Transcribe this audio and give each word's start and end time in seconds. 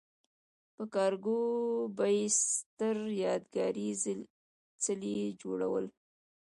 په 0.75 0.83
کارګرو 0.93 1.91
به 1.95 2.05
یې 2.17 2.25
ستر 2.49 2.97
یادګاري 3.23 3.89
څلي 4.83 5.15
جوړول. 5.41 5.85